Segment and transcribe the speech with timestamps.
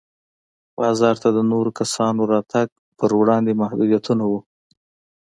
[0.77, 2.67] بازار ته د نورو کسانو راتګ
[2.99, 4.39] پر وړاندې محدودیتونه وو.